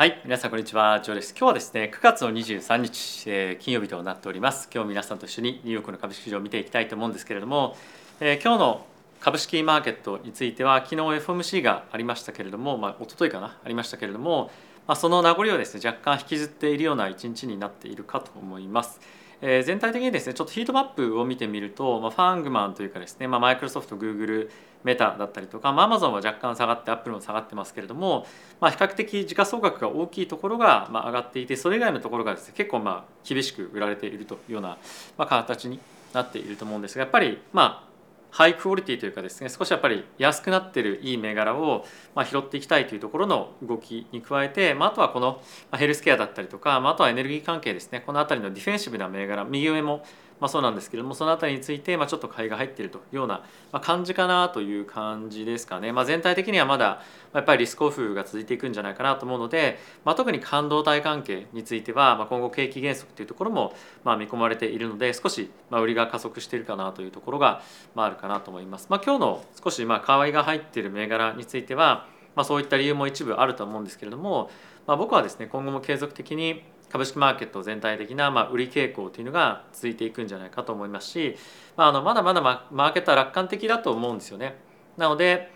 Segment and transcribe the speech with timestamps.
[0.00, 1.02] はい皆さんこんにちは。
[1.02, 1.34] ジョーです。
[1.38, 4.70] 今日はですね9月の23日、えー、金曜日となっております。
[4.72, 7.76] 今日皆さんと一緒にニューヨークの株式市場を見ていきたいと思うんですけれども、
[8.18, 8.86] えー、今日の
[9.20, 14.50] 株式マーケットについては昨日 FOMC がありましたけれども、まあ、一昨日かなありましたけれども、
[14.86, 19.02] まあ、その名残をですね若干引きずっているような一日になっているかと思います。
[19.42, 24.50] えー、全体的にですねちょっとヒートマップを見てみると、まあ、ファングマンというかですね、マイクロソフト、グーグル、
[24.84, 28.26] メタだったりとか、まあ、アマゾンは若干下がってアップルも下がってますけれども、
[28.60, 34.78] まあ、比較的時価総額が大きいところがまあ上がっていてそれ以外のところがですね結構まあ厳しく売られているというような
[35.18, 35.78] まあ形に
[36.12, 37.89] なっていると思うんですがやっぱりまあ
[38.30, 41.84] ハイクオリティというかですね少しやっぱり安くなってるいい銘柄を
[42.14, 50.04] ま拾っていきたいというところの動きに加えて、まあ、とはこのヘルスケアだったりとか、まあ、あとはエネルギー関係ですねこの辺りのディフェンシブな銘柄右上も
[50.40, 53.44] まあ、そうなんですけれどもその辺りについてまあちょっと買いが入っているというような
[53.80, 57.02] 感じかなという感じですかね、まあ、全体的にはまだ
[57.34, 67.62] やっぱりリスクオフが続いていくんじゃないかなと思うので、まあ、特に半導体関係についてはまあ今後景気減速というところもまあ見込まれているので少しまあ売りが加速しているかなというところが
[67.94, 68.86] まああるかなと思います。
[68.88, 74.50] まあ、今日の少しまあ買いが入っている銘柄についてはまあそういった理由も一部あると思うんですけれども、
[74.86, 81.36] まあ、僕はですね今後も継続的に株式マーケット全体的なまあ売り傾向というのが続いていくんじゃないかと思いますし、
[81.76, 84.56] まあ、あのまだまだマーケットは楽観的だと思うんですよね。
[84.96, 85.50] なので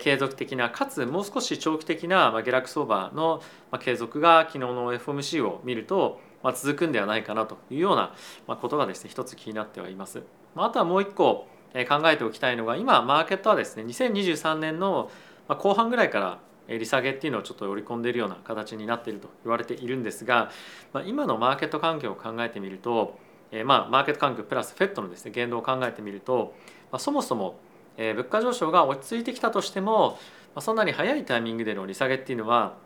[0.00, 3.40] 継続的なかつもう少し長期的な下落相場の
[3.78, 6.20] 継続が昨日の FOMC を見ると
[6.54, 8.14] 続くんではないかなというような
[8.56, 10.22] ことがですね一つ気になってはいます。
[10.56, 11.46] あとはもう一個
[11.84, 15.10] 考えておきたいのが今マーケットはですね2023年の
[15.48, 16.38] 後半ぐらいから
[16.68, 20.50] 利下げっていうのをちょっと織り込んでいるような形になっていると言われているんですが、
[20.92, 23.18] まあ、今のマーケット環境を考えてみると、
[23.52, 26.54] えー、まあマーケット環境プラス FED のですね言動を考えてみると、
[26.90, 27.58] まあ、そもそも
[27.96, 30.18] 物価上昇が落ち着いてきたとしても、
[30.54, 32.76] まあ、そんなに早いタイミングでの利下げっていうのは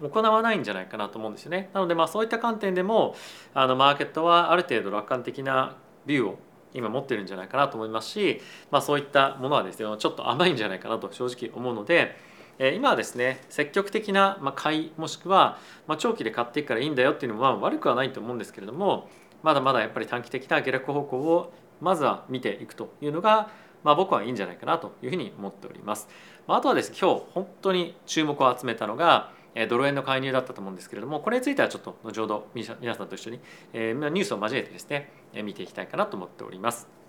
[0.00, 1.68] 行わないんじゃないかなと思うんですよね。
[1.74, 3.14] なのでまあそういった観点でも
[3.52, 6.38] あのマーケットはある程度楽観的なビューを
[6.72, 12.16] 今持ってるんじゃないかなと思いますし、まあ、そういったものはですねちょっと甘いんじゃないかなと正直思うので、
[12.60, 15.56] 今はですね積極的な買いもしくは
[15.96, 19.08] 長期で買っていくからいいんだよっていうのは悪くはないと思うんですけれども
[19.42, 23.50] まだまだやっぱり短期的な下落方向をまずは見ていくというのが、
[23.82, 26.06] まあ、僕はいいんじゃないかなというふうに思っております。
[26.46, 29.32] あとはですね今日本当に注目を集めたのが
[29.70, 33.40] ドル円の介入だったと思うんですけれどもこれについてはちょっと後ほど皆さんと一緒に
[33.72, 35.10] ニュースを交えてですね
[35.42, 36.99] 見ていきたいかなと思っております。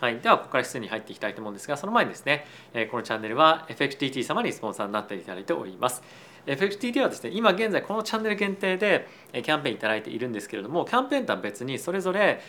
[0.00, 2.46] はい、ではここから質に入っていきたいと思うんですがその前にですね
[2.90, 6.02] このチャンネルは FXTT 様にスポンサーになっていただいております。
[6.46, 12.40] FXTT はですね今現在このチャンネル限定でキャンペーンいただいているんですけれどもキャンペーンとは別にそれぞれ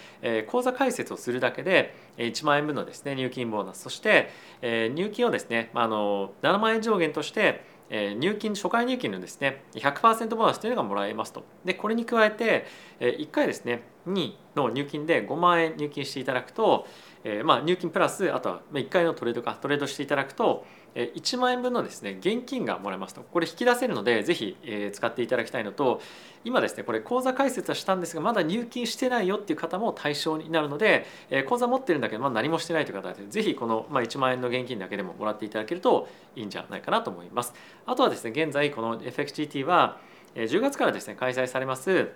[0.47, 4.29] 口座開設をするだけで1万円分のですね入金ボーナスそして
[4.61, 11.43] 入金をですねあの7万円上限として入金初回入金のですね100%ボーナスというのがもらえますと。
[11.65, 12.65] でこれに加えて
[13.01, 16.87] 1回ですね2の入金で5万円入金していただくと
[17.23, 23.21] えー、まあ入金プラスあとは1回のトレードかトレードしていただくと1万円分のですね現金がもらえますと。
[23.21, 24.57] これ引き出せるのでぜひ
[24.91, 26.01] 使っていただきたいのと
[26.43, 31.05] 今ですねこれ口座開設はしたんですがまだ入金してないよっていう方も対象になるので
[31.47, 37.53] 口座持ってるんだけどまだ何もしてないという方はぜひこの1万円の現金だけでももらっていただけるといいんじゃないかなと思います。
[37.85, 39.97] あとはですね現在この FXGT は
[40.35, 42.09] 10月からですね開催されます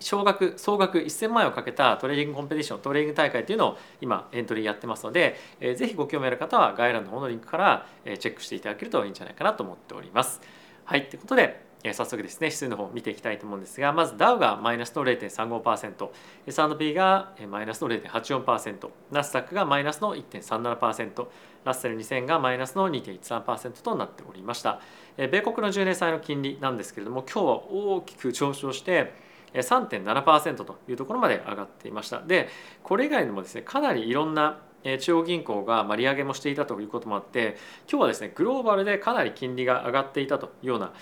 [0.00, 10.40] 賞金総額1000万円をかけたトレーディングコンペティショントレーディング大会というのを今エントリーやってますので、えー、ぜひご興味ある方は概要欄の方のリンクから、チェックしていただけるといいんじゃないかなと思っております。
[10.84, 21.26] はいということでえ早速ですね指数の方を見ていきたいと思うんですがまずダウがマイナスの 0.35%S&P がマイナスの0.84%ナスダックがマイナスの1.37%
[21.64, 24.80] ラッセル2000がマイナスの2.13%となっておりました
[25.16, 32.48] 米国の10年債の金利なんですけれども今日は大きく上昇して3.7%というところまで上がっていましたで
[32.82, 34.60] これ以外にもですねかなりいろんな
[35.00, 37.56] 中央銀行が利上げもしていたということもあって
[37.90, 40.92] 今日はですねグローバルでかなり金利が上がっていたというような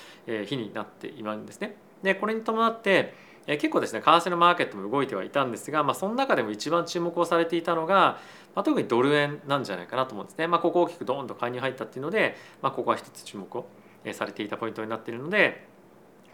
[0.46, 1.76] 日になっているんですね。
[2.02, 3.14] でこれに伴って
[3.56, 8.18] 結構ですね為替のマーケットも動いてはいたんですが、まあ、その中でも一番注目をされていたのが、
[8.54, 10.46] まあ、特にドル円なんじゃないかなと思うんですね。
[10.46, 13.66] まあ、ここ大きくドーンと買いに入ったっていうので、まあ、ここは一つ注目を
[14.12, 15.66] されていたポイントになっているので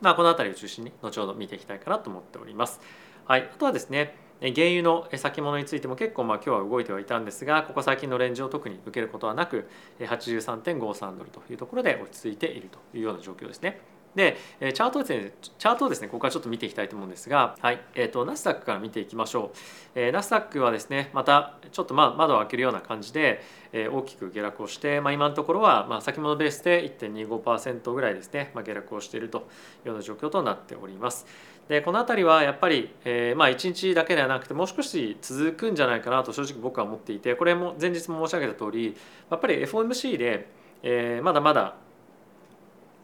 [0.01, 2.81] まあ、この辺りを中心に後ほど見ていきたいかなと思っております。
[3.27, 9.69] はい、あとはですね原油の先物についても結構まあ今日は動いてはいたんですがここ最近のレンジを特に受けることはなく
[10.01, 13.81] 83.53ドルというところで落ち着いているというような状況ですね。
[14.15, 19.59] でチャートですねチャートをですねここからちょっと見ていきたいと思うんですが、はいえーと、ナスダックから見ていきましょう、
[19.95, 29.41] え、ナスダックはですねまたちょっとまあ窓を開けるような感じで、えー、大きく下落をして、まあ、今のところはまあ先物ベースで1.25%ぐらいですね、まあ、下落をしているとい
[29.87, 31.27] うような状況となっております。
[31.69, 38.95] でこの辺りはやっぱり、えー、まあ1日だけではなくてもう少し続くんじゃないかなと正直僕は思っていてこれも前日も申し上げた通り
[39.31, 40.49] やっぱり FOMC で、
[40.83, 41.77] えー、まだまだ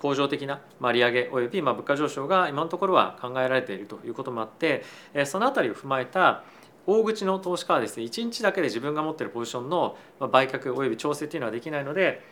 [0.01, 0.61] 恒常的な
[0.93, 4.83] 利上げおよび物価上昇が今のところは考えられているということもあって
[5.27, 6.43] その辺りを踏まえた
[6.87, 12.23] 大口の投資家はですね1日だけで自分が持っているポジションの売却および調整というのはできないので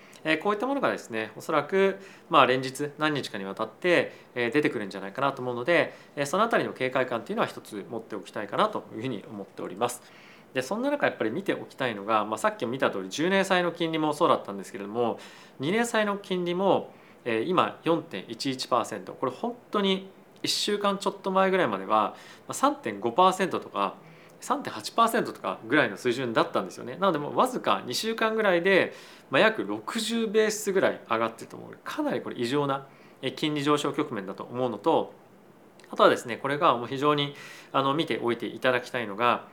[0.42, 1.98] こういったものがですねおそらく
[2.28, 5.94] まあ連日何日かにわたって出てくるんじゃないかなと思うので
[6.24, 10.02] その辺りの警戒感というのは一つ持っておきたいかなというふうに思っております。
[10.54, 15.20] でそんな中やっぱり見ておきたいのが、まあ、さっきも見た通り10年債の金利もそうだったんですけれども
[15.60, 16.90] 2年債の金利も
[17.24, 20.08] 今4.11%これ本当に
[20.42, 22.14] 1週間ちょっと前ぐらいまでは
[22.48, 23.96] 3.5%とか
[24.40, 26.96] 3.8%とかぐらいの水準だったんですよね。
[26.96, 28.94] なのでもうわずか2週間ぐらいで、
[29.30, 31.78] まあ、約60ベースぐらい上がってると思う。
[31.82, 32.86] かなりこれ異常な
[33.34, 35.12] 金利上昇局面だと思うのと
[35.90, 37.34] あとはですねこれがもう非常に
[37.72, 39.48] あの見ておいていただきたいのが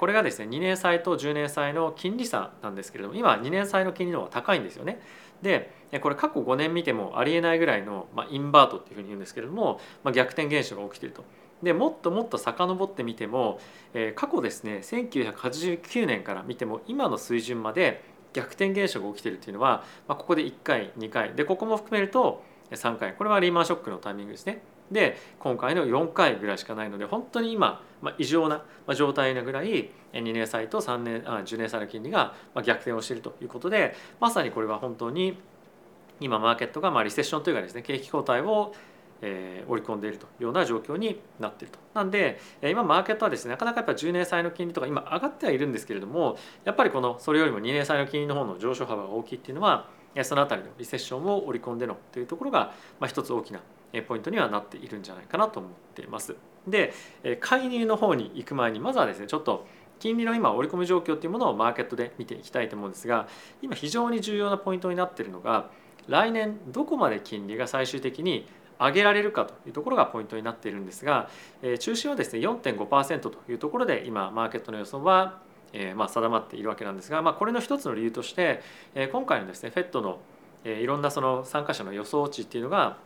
[0.00, 5.00] これがですね2年債と10年債の金利差なんですけれども今2年債の金利の方が高いんですよね。
[5.42, 5.70] で
[6.00, 11.24] これ過去5年見てもありえないぐらいの、まあ、インバートっていうふうに言うんですけれども、まあ、逆転現象が起きていると。
[11.62, 13.58] でもっともっと遡ってみても、
[13.92, 24.62] えー、過去ですね1989年から見ても今の水準まで逆転現象が起きているというのは、まあ、ここで1回2回でここも含めると3回これはリーマンショックのタイミングですね。
[24.90, 28.64] で今回の4回ぐらいしかないので本当に今、まあ、異常な
[28.94, 35.38] 状態なぐらい2年債と3年あ10年債の金利が逆転をしているということでまさにこれは本当に
[36.20, 38.74] 今マーケットがまあリセッションというかですね景気後退を
[39.20, 41.78] え、織り込んでいるというような状況になっていると。
[41.94, 49.88] なんで今マーケットはですねなかなかやっぱ10年債の金利とか今上がってはいるんですけれどもやっぱりこのそれよりも2年債の金利の方の上昇幅が大きいっていうのは
[50.22, 53.60] その辺りのリセッションを織り込んでのというところが、まあ、一つ大きな
[54.06, 56.36] ポイントにはなっているんじゃないかなと思っています。
[56.66, 56.92] で
[57.40, 59.66] 介入の方に行く前にまずはですねちょっと
[59.98, 63.26] 金利の今織り込み状況っていうものをマーケットで見ていきたいと思うんですが
[63.62, 65.70] 今非常に重要なポイントになっているのが
[66.06, 68.46] 来年どこまで金利が最終的に
[68.78, 71.28] 上げられるかというところがポイントになっているんですが、
[71.62, 75.40] え中心はですね4.5%というところで今マーケットの予想は、
[75.72, 78.62] えま、定まっているわけなんですが、まあ、これの一つの理由として、
[78.94, 80.20] え今回のですね FED の、
[80.64, 82.98] えいろんなその参加者の予想値っていうのが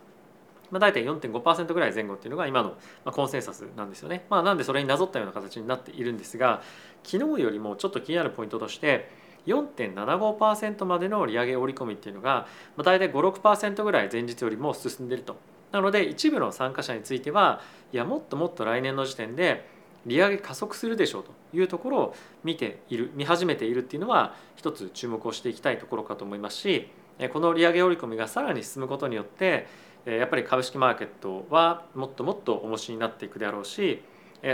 [0.73, 2.73] まあ、大体4.5%ぐらい前後っていうのが今の
[3.11, 4.25] コンセンサスなんですよね。
[4.31, 6.63] まあ、なんでそれになぞったような形になっているんですが
[7.03, 9.11] 昨日よりもちょっと気になるポイントとして
[9.45, 15.35] 4.75%までの利上げ織り込みっていうのが、まあ、大体56%ぐらい前日よりも進んでいると。
[15.71, 17.61] なので一部の参加者については
[17.91, 19.67] いやもっともっと来年の時点で
[20.07, 26.89] 利上げ加速するでしょうというところを見ている見始めているっていうのは一つ注目をしていきたいところかと思いますし
[27.31, 29.67] この利上げ織り込みがさらに進むことによって
[30.05, 34.03] やっぱり株式マーケットはもっともっと重しになっていくであろうし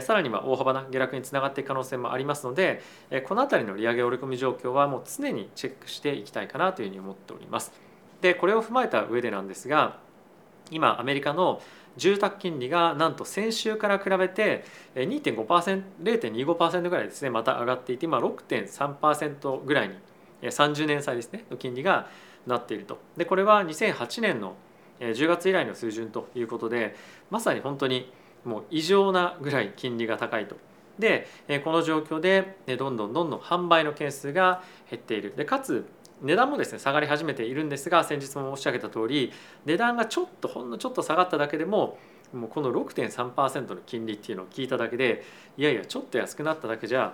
[0.02, 2.84] さらには大幅な下落につながっていく可能性もありますので
[3.28, 7.72] この辺りの利上げ織り込み状況はもう常にチェックしていきたいかなというふうに思っております。
[8.22, 9.98] でこれを踏まえた上でなんですが
[10.70, 11.62] 今アメリカの
[11.98, 14.64] 住宅金利がなんと先週から比べて
[14.96, 19.96] 2.5%0.25% ぐらいですねまた上がっていて今6.3%ぐらいに
[20.44, 22.08] 30年債ですねの金利が
[22.46, 24.56] なっているとでこれは2008年の
[25.00, 26.96] 10月以来の水準ということで
[27.30, 28.12] まさに本当に
[28.44, 30.58] もう異常なぐらい金利が高いと。
[31.00, 31.28] で
[31.64, 35.86] この状況でどんどんどんどん販売の件数が減っているでかつ
[36.22, 39.32] 値段もですね下がり始めているんですが先日も申し上げた通り
[39.66, 41.98] 値段がちょっとほんのちょっと下がっただけでも
[42.34, 45.24] もうこの6.3%の金利っていうのを聞いただけで
[45.58, 47.14] いやいやちょっと安くなっただけじゃ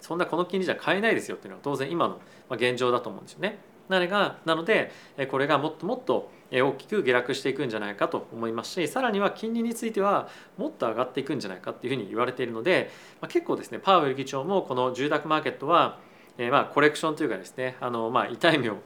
[0.00, 3.58] そんなこの金利じゃ買えないですよっていうのは当然今の現状だと思うんですよね。
[3.90, 4.92] なのがなので
[5.30, 15.98] これがもっともっと大きく下落していくんじゃないかと思いますしさらには金利についてはもっと上がっていくんじゃないかっていうふうに言われているので、ま、結構ですねパウエル議長もこの住宅マーケットは、
[16.38, 18.76] え、まあコレクションというかですねあのまあ痛い目を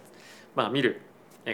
[0.57, 1.03] まあ見る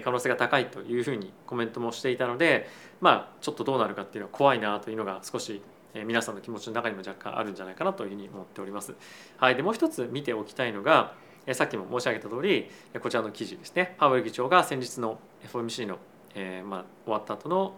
[0.04, 2.68] 可能性が高いというふうにコメントもしていたので
[3.00, 5.60] まあちょっとどうなるかっていうのは怖いなというのが少し
[5.94, 8.94] 皆さんの気持ちの中にも若干あるんじゃないかなというふうに思っております。
[9.38, 11.14] はい、でもう一つ見ておきたいのが
[11.54, 15.18] さっきも申し上げた通りこちらの記事ですねパウエル議長が先日の
[15.52, 15.98] FOMC の、
[16.34, 17.74] えー、まあ、終わった後の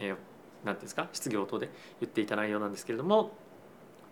[0.00, 0.20] 何、えー、て
[0.64, 3.32] 言うんですか質疑応答で言っていた内容なんですけれども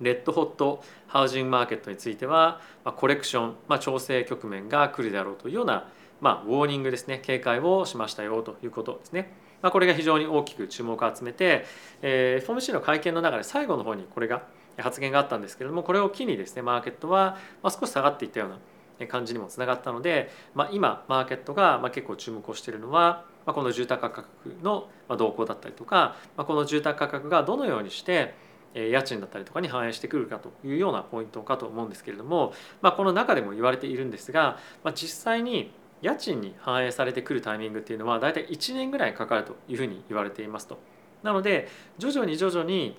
[0.01, 5.89] レッドホットハウジングマーケットについては、まあ、コレクション、まあ、調整局面が来るであろうというような
[6.21, 9.33] まあ、ウォーニングですね警戒をしましたよということですね。
[9.63, 11.65] まあ、これが非常に大きく注目を集めて、
[12.01, 14.43] えー、FOMC の会見の中で最後の方にこれが
[14.79, 18.59] 発言があったんですけれどもこれを機にですねマーケットは少し下がっていったような
[19.07, 24.29] 感じにもつながったので、まあ、今マーケットが結構注目をしているのはこの住宅価格
[24.63, 28.35] の動向だったりとかこの住宅価格がどのようにして
[28.75, 32.53] 家賃だったりとかに反映してくるかというようなポイントかと思うんですけれども、
[32.83, 40.79] まあ、この中でも言われているんですが、ま、実際に家賃に反映されてくるタイミングっていうのは大体1年ぐらいかかるというふうに言われていますと。
[41.23, 42.97] なので徐々に徐々に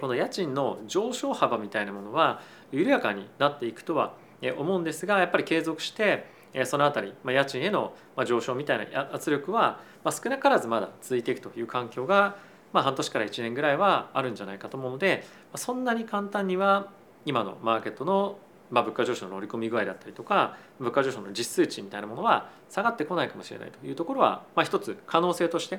[0.00, 2.40] この家賃の上昇幅みたいなものは
[2.72, 4.14] 緩やかになっていくとは
[4.58, 6.26] 思うんですがやっぱり継続して
[6.66, 7.94] その辺り家賃への
[8.26, 12.36] 上昇みたいな圧力は少なからずまだ続いていくという環境が
[12.74, 15.24] まあ、半年から1年ぐらいはあるんじゃないかと思うので
[15.54, 16.88] そんなに簡単には
[17.24, 18.36] 今のマーケットの
[18.70, 25.78] まあ物価上昇の乗り込み具合だったりとか物価上昇の実数値みたいなものは下がってこないかもしれないというところは、まあ、一つ可能性として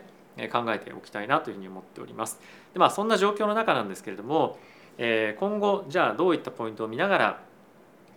[0.51, 2.39] 考えておきたいなというふうに思っております。
[2.73, 4.57] でまあ、そんな状況の中なんですけれども、
[4.97, 7.39] え今後じゃあどういったポイントを見ながら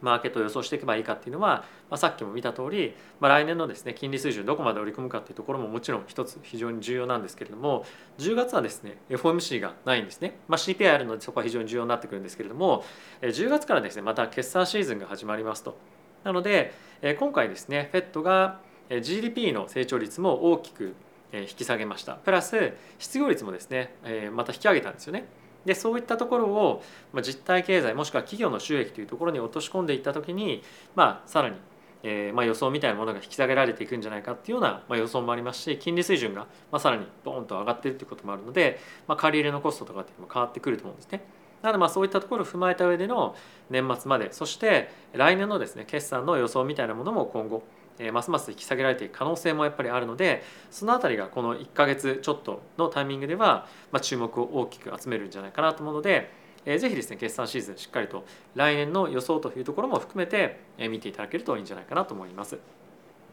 [0.00, 7.84] マーケットを予想していけばいいかっていうのは、まあ、さっきも見た通り、まあ、来年のですね金利水準どこまで織り込むかっていうところももちろん一つ非常に重要なんですけれども
[8.18, 12.84] 10月はですね FOMC がないんですね、まあ、CPI あるのでそこは非常に重要になってくるんですけれども
[13.22, 15.76] 10月からですねまた決算シーズンが始まりますと。
[16.24, 16.72] なので
[17.18, 18.60] 今回ですね FED が
[19.02, 20.94] GDP の成長率も大きく
[21.32, 22.14] 引き下げました。
[22.14, 23.94] プラス失業率もですね
[24.32, 25.26] また引き上げたんですよね。
[25.64, 26.82] でそういったところを
[27.22, 30.62] 実体経済もしくは企業の収益というところに落とし込んでいった時に、
[30.94, 31.56] まあ、さらに、
[32.02, 41.22] えーまあ、予想みたいなものが引き下げられていくんじゃないかっていうような、まあ、予想もありますし金利水準が、まあ、さらにボーンと上がっているということもあるので、まあ、借り入れのコストとかっていうのも変わってくると思うんですね。
[41.62, 43.34] なのでまあそういったところを踏まえた上での
[43.68, 47.64] 年末までそして来年のですね決算の予想みたいなものも今後
[47.98, 56.30] えますます引き下げられていく可能性もやっぱりあるのでその辺りがこの1か月ちょっとのタイミングでは、ま注目を大きく集めるんじゃないかなと思うので、
[56.64, 58.24] えー、ぜひですね決算シーズンしっかりと
[58.54, 62.58] 来年の予想というところも含めて、え見ていただけるといいんじゃないかなと思います。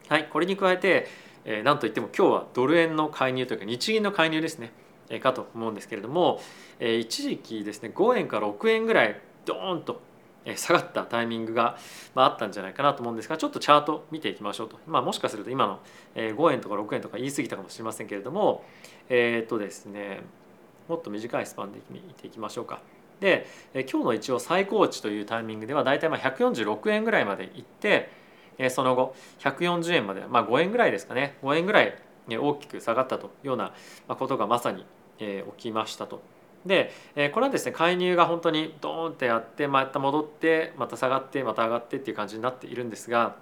[0.08, 1.08] はい、これに加えて、
[1.44, 4.72] え、なんといっても今日はドル円の介入というか日銀の介入ですね、
[5.08, 6.40] え、かと思うんですけれども、
[6.78, 10.00] え、一時期ですね5円から6円ぐらいドーンと
[10.54, 11.76] 下がったタイミングが
[12.14, 15.80] あったんじゃないかなと思うんですがちょっとチャート見ていきましょうと、まあ、もしかすると今の
[16.14, 18.64] 5円とか6円とか言い過ぎたかもしれませんけれども
[19.08, 20.20] えっ、とですね
[20.88, 22.80] もっと短いスパンで見ていきましょうか。
[23.18, 28.10] で今日の一応最高値というタイミングでは大体まあ146円ぐらいまでいって
[28.68, 31.96] その後140円まで、まあ、5円ぐらいですかね5円ぐらい
[32.28, 33.72] 大きく下がったというような
[34.08, 34.84] ことがまさに
[35.18, 36.20] 起きましたと。
[36.66, 43.36] でえこれはですね介入が本当にドーンってやってまた戻ってまた下がってまた上がってっていう感じになっているんですが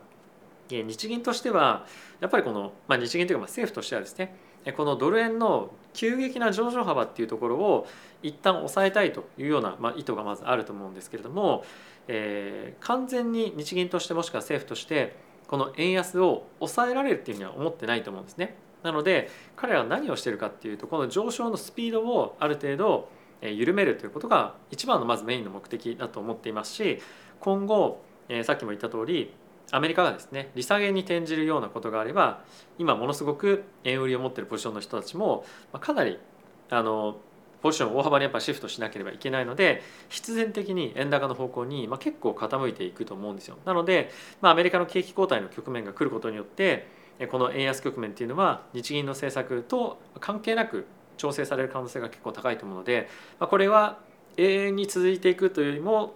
[0.68, 1.86] 日銀としては
[2.20, 4.34] やっぱりこの、まあ、日銀というか政府としてはですね
[4.76, 7.86] このドル円の急激な上昇幅っていうところを
[8.22, 11.64] 一旦抑えたいというような、まあ、意図がまずあると思うんですけれども、
[12.08, 15.16] えー、完全に日銀としてもしくは政府として
[15.48, 18.56] この円安を抑えられるっていうふうには思ってないと思うんですね。
[18.84, 23.08] なので彼らは何をしてるかっていうとこの上昇のスピードをある程度
[23.42, 27.00] 緩めるということが一番のまずメインの目的だと思っていますし
[27.40, 28.02] 今後
[28.44, 29.32] さっきも言った通り
[29.70, 32.44] アメリカがですね利下げに転じるようなことがあれば
[32.78, 35.44] 今ものすごく円売りを持ってるポジションの人たちも
[35.80, 36.18] かなり
[36.70, 37.16] あの
[37.62, 43.56] ポジションを大幅にやっぱシフトしなければいけないので必然的に円高の方向に結構傾いていくと思うんですよ。
[43.64, 44.10] なので、
[44.42, 46.86] まあ、アメリカの景気後退の局面が来ることによって
[47.30, 53.98] この円安局面っていうのは日銀の政策と関係なく調整される可能性が結構高いと思うのでこれは
[54.36, 56.14] 永遠に続いていくというよりも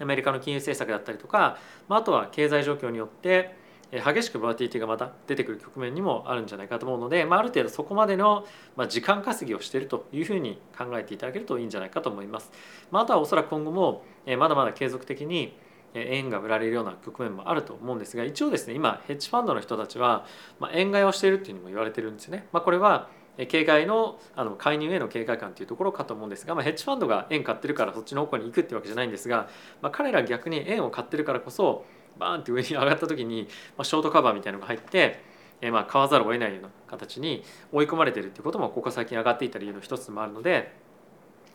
[0.00, 3.54] アメリカの金融政策だったりとかあとは経済状況によって
[3.92, 8.44] 激しくボラティティがまた出てくる局面にもあるんじゃないかと思うので、まあ、ある程度そこまでの
[8.88, 12.50] 時間稼ぎをしているというふうに考えていただけるといいんじゃないかと思います。
[12.90, 14.02] まあ、あとはおそらく今後も
[14.38, 15.56] まだまだ継続的に
[16.00, 20.26] 円が売られるような局面もあると思うんですが一応ですね今ヘッジファンドの人たちは
[20.72, 22.46] 円買いをしているっていうにも言われてるんですよね。
[22.52, 23.08] まあ、これは
[23.48, 29.50] 警戒のあの介入への警戒感というところかと思うんですが、まあ、ヘッジファンドが円買ってるからそっちの方向に行くってわけじゃないんですが、
[29.82, 31.84] まあ、彼ら逆に円を買ってるからこそ
[32.18, 35.22] バーンって上に上がった時に、まあ、ショートカバーみたいなのが入って、
[35.60, 40.72] えまあ買わざるを得ないような形に追い込まれてるっていうこともここ最近上がっていた理由の一つもあるので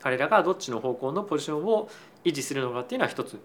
[0.00, 1.88] 彼らがどっちの方向のポジションを
[2.24, 3.40] 維持するのかっていうのは一つ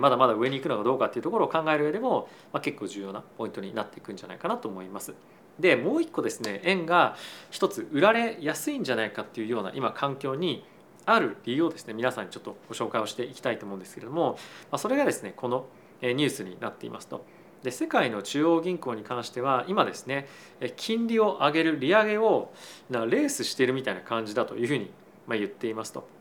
[0.00, 5.14] まだまだ上に行くのかどうかっていうところを考える上でも、まあ、結構重要なポイントになっていくんじゃないかなと思います。
[5.58, 7.16] でもう一個ですね円が
[7.50, 10.64] 一つ売られやすいんじゃないかっていうような今環境に
[11.06, 14.38] ある理由をですね皆さんにちょっとご紹介をしていきたいと思うんですけれども
[14.70, 15.66] まそれがですねこの
[16.02, 17.24] ニュースになっていますと
[17.62, 20.28] で世界の中央銀行に関しては今ですね
[20.76, 22.52] 金利を上げる利上げを
[22.90, 24.90] レースしているみたいな感じだというふうに
[25.28, 26.15] 言っていますと。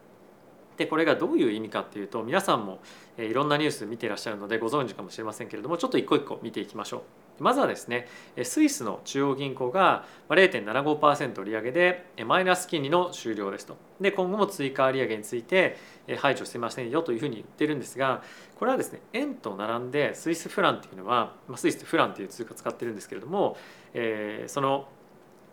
[0.77, 2.79] でこれがどういう意味かっていうと皆さんも
[3.17, 7.01] いろんなニュース見ていらっしゃるのでご存知かもしれませんけれどもちょっと一個一個見ていきましょう。
[7.39, 8.07] まずはですね
[8.43, 15.77] スイスの中央銀行が0.75%利上げでマイナス金利の終了ですとで今後も追加利上げについて
[16.17, 18.23] 排除してませんよというふうに言ってるんですが
[18.57, 23.57] これはですね円と並んでスイスフランっていうのはスイスフランっていう通貨使ってるんですけれども、
[23.93, 24.87] え、その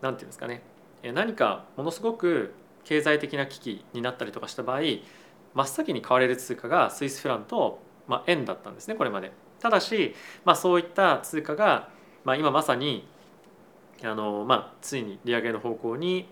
[0.01, 0.61] 何て言うんですかね
[1.13, 2.53] 何かものすごく
[2.83, 4.79] 経済的な危機になったりとかした場合
[5.53, 9.31] 真っ先に買われる通貨がスイスフランと、まあ、円だったんですねこれまで。
[9.59, 10.13] ただし、
[10.43, 11.89] まあ、そういった通貨が、
[12.25, 13.07] まあ、今まさに
[14.03, 16.27] あの、まあ、ついに利上げの方向に、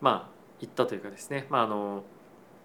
[0.00, 2.04] まあ、行ったというかですね、まあ、あの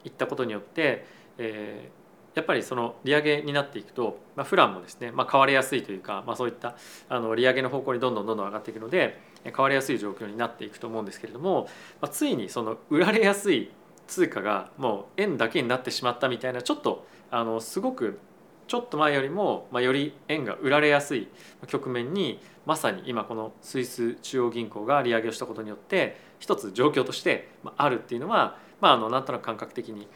[0.04, 1.06] 行ったことによって、
[1.38, 6.77] えー、やっぱりその利上げになっていくと、まあ、フランもですね、まあ、買われやすいというか、まあ、そういった
[7.10, 9.20] あの利上げの方向にどんどんどんどん上がっていくので
[9.52, 11.68] 買われやすい状況になっていくと思うんですけれども、
[12.02, 13.72] まあ、ついにその売られやすい
[14.08, 18.20] 通貨がもう円だけになってしまったみたいなちょっとあのすごく
[18.68, 21.28] ちょっと前よりも、まあ、より円が売られやすい
[21.68, 30.08] 局面にまさに今このスイス中央銀行が利上げをしたことによって一つ状況としてあるっていうのは、まあ、あのなんとなく感覚的に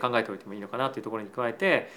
[0.00, 1.88] 考えておいてもいいのかなというところに加えて、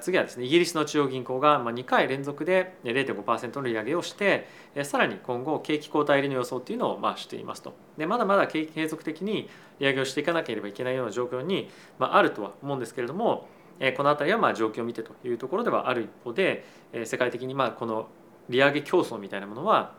[0.00, 4.46] 次はですねイギリスの中央銀行が2回連続で0.5%の利上げをして
[4.84, 9.48] さらに今後景気後退入りの予想っていうのをまあしていますとでまだまだ景継続的に
[9.80, 11.68] 利上げをしていかなければいけないような状況に、
[11.98, 13.48] あ、あるとは思うんですけれども
[13.96, 16.64] この辺りはまあ状況を見てというところではある一方で
[17.04, 18.08] 世界的にまあこの
[18.48, 19.94] 利上げ競争みたいなものは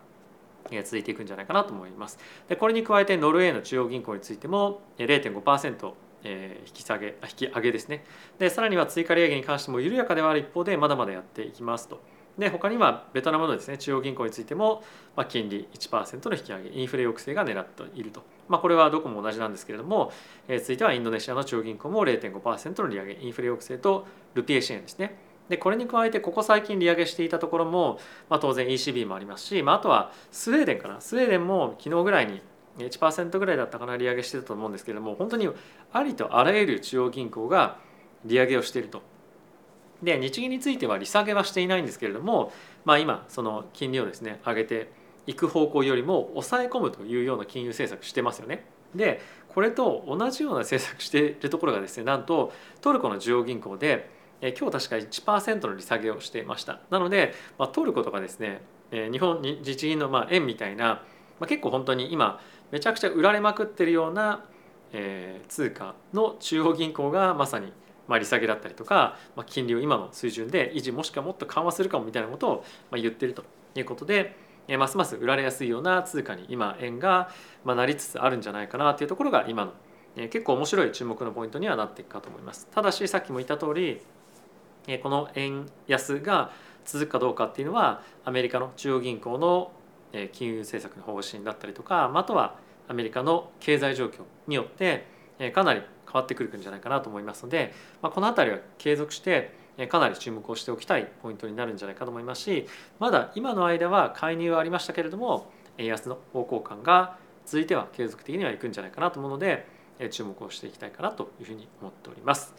[0.83, 2.17] 続いていくんじゃないかなと思います。
[2.47, 5.93] でこれに加えてノルウェーの中央銀行についても0.5%
[6.23, 8.03] え引き下げ引き上げですね。
[8.39, 12.01] でさらには追加利上げに関しても緩やかではある一方でまだまだやっていきますと。
[12.37, 14.83] で他にはベトナムのですね中央銀行についても、
[15.15, 20.11] まあ、金利1%の引き上げインフレ抑制が狙っていると、まあ、これはどこも同じなんですけれども、
[20.47, 24.05] えー、続いてはインドネシアの中央銀行も0.5%の利上げインフレ抑制と
[24.35, 25.17] ルピエ支援ですね。
[25.49, 30.99] でこれに加えてここ最近利上げしていたところも、まあ、当然 ECB もありますし、まあ、あとはスウェーデンかな。
[30.99, 32.41] スウェーデンも昨日ぐらいに
[32.77, 35.49] 1%ぐらいだったかな利上げしてたと思うんですけれども本当に
[35.91, 37.79] ありとあらゆる中央銀行が
[38.25, 39.01] 利上げをしていると。
[40.03, 42.51] で日銀については利下げはしていないんですけれども、
[42.85, 44.91] まあ、今その金利をですね上げて
[45.25, 48.65] いく方向よりも抑え込むというような金融政策してますよね。
[48.95, 54.09] でこれと同じような政策しているところがですねなんとトルコの中央銀行で
[54.41, 58.61] 今日確か1%の利下げをしていましたなので、まあ、トルコとかですね
[58.91, 60.85] 日本日銀のまあ円みたいな、
[61.39, 62.39] まあ、結構本当に今
[62.71, 64.45] めちゃくちゃ売られまくってるような、
[64.93, 67.71] えー、通貨の中央銀行がまさに
[68.07, 73.43] まあ利下げだったりとか、まあ、金利を今の水準で維持もしくはもっと緩和するかもみたいなことをまあ言ってると
[73.75, 74.35] いうことで、
[74.67, 77.29] えー、ますます売られやすいような通貨に今円が
[77.63, 79.73] まあなりつつあるんじゃないかなというところが今の、
[80.15, 82.67] えー、結構面白い注目のポイントにはなっていくかと思います。
[82.71, 84.01] ただしさっきも言った通り、
[84.87, 86.51] えー、この円安が
[86.85, 89.71] 続くかどうかっていうのはアメリカの中央銀行の
[90.33, 92.55] 金融政策の方針だったりとかあとは
[92.87, 95.05] アメリカの経済状況によって
[95.53, 99.51] かなり変わってくるんじゃないかなと思いますので、ま、この辺りは継続して
[99.89, 102.67] かなり注目をしておきたいポイントになるんじゃないかと思いますし
[102.99, 109.67] まだ今の間は介入はありましたけれども円安の方向感が続いては継続的にはいくんじゃないかなと思うので
[110.11, 112.55] 注目をしていきたいかなというふうに思っております。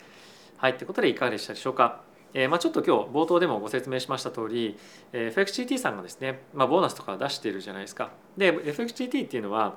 [0.57, 2.08] はいということでいかがでしたでしょうか？
[2.35, 4.79] えー、まあ、ちょっと今日冒頭でもご説明しました通り、
[5.13, 8.11] えー、FXGT さんがですね、まあ、ボーナスとか出しているじゃないですか。
[8.37, 9.77] で FXGT っていうのは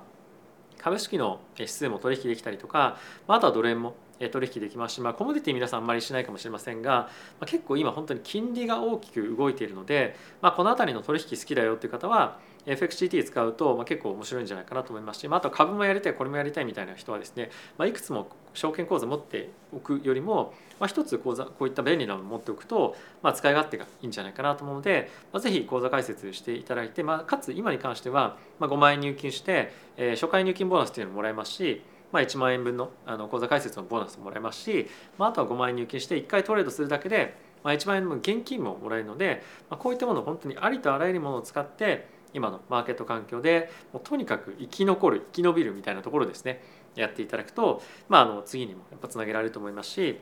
[0.77, 7.09] 株式の指数も取引できたりとか、まあ、あとはドル円も取引できますし、まあ、コモディティ皆さんあんまりしないかもしれませんが、ま
[7.41, 46.63] あ、結構今本当に金利が大きく動いているので、まあ、この辺りの取引好きだよっていう方は FXGT 使うと、まあ、結構面白いんじゃないかなと思いますし、まあ、あと株もやりたいこれもやりたいみたいな人はですね、まあ、いくつも証券口座持っておくよりも、まあ、一つ口座こういった便利なものを持っておくと、まあ、使い勝手がいいんじゃないかなと思うので、まあ、ぜひ口座開設していただいて、まあ、かつ今に関しては、まあ、5万円入金して、えー、初回入金ボーナスっていうのももらえますしまあ、1万円分のあの口座開設のボーナスもらえますし、まあ、あとは5万円入金して1回トレードするだけで、まあ、1万円の現金ももらえるので、まあ、こういったものを本当にありとあらゆるものを使って今のマーケット環境でもうとにかく生き残る生き延びるみたいなところですね
[46.96, 50.20] やっていただくと、まあ、あの次にもやっぱつなげられると思いますし、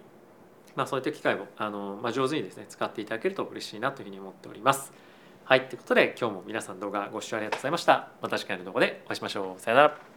[0.76, 4.94] まあ、そういった機会をあの、まあ、上手にですね使っていただけると嬉しいなというふうに思っております。
[5.46, 8.12] はい、ということで今日も皆さん動画ご視聴ありがとうございました。
[8.22, 9.60] また次回の動画でお会いしましょう。
[9.60, 10.09] さよなら。